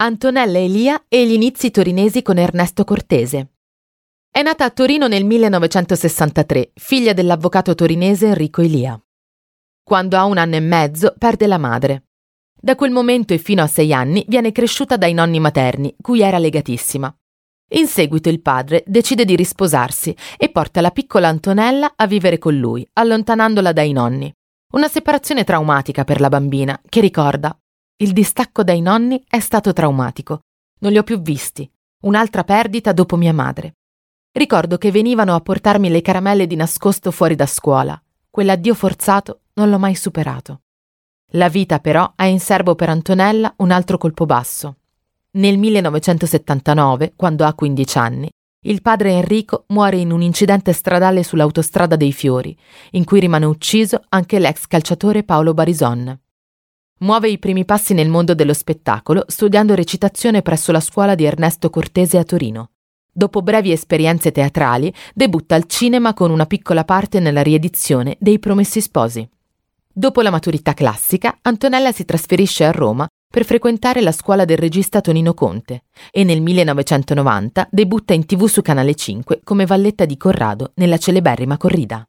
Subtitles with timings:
[0.00, 3.54] Antonella Elia e gli inizi torinesi con Ernesto Cortese.
[4.30, 8.96] È nata a Torino nel 1963, figlia dell'avvocato torinese Enrico Elia.
[9.82, 12.04] Quando ha un anno e mezzo perde la madre.
[12.54, 16.38] Da quel momento e fino a sei anni viene cresciuta dai nonni materni, cui era
[16.38, 17.12] legatissima.
[17.72, 22.56] In seguito il padre decide di risposarsi e porta la piccola Antonella a vivere con
[22.56, 24.32] lui, allontanandola dai nonni.
[24.74, 27.58] Una separazione traumatica per la bambina, che ricorda
[28.00, 30.42] il distacco dai nonni è stato traumatico.
[30.80, 31.68] Non li ho più visti.
[32.02, 33.74] Un'altra perdita dopo mia madre.
[34.30, 38.00] Ricordo che venivano a portarmi le caramelle di nascosto fuori da scuola.
[38.30, 40.60] Quell'addio forzato non l'ho mai superato.
[41.32, 44.76] La vita però ha in serbo per Antonella un altro colpo basso.
[45.32, 48.30] Nel 1979, quando ha 15 anni,
[48.66, 52.56] il padre Enrico muore in un incidente stradale sull'autostrada dei Fiori,
[52.92, 56.16] in cui rimane ucciso anche l'ex calciatore Paolo Barison.
[57.00, 61.70] Muove i primi passi nel mondo dello spettacolo studiando recitazione presso la scuola di Ernesto
[61.70, 62.70] Cortese a Torino.
[63.12, 68.80] Dopo brevi esperienze teatrali, debutta al cinema con una piccola parte nella riedizione dei Promessi
[68.80, 69.28] Sposi.
[69.92, 75.00] Dopo la maturità classica, Antonella si trasferisce a Roma per frequentare la scuola del regista
[75.00, 80.72] Tonino Conte e nel 1990 debutta in tv su Canale 5 come valletta di Corrado
[80.74, 82.08] nella celeberrima corrida.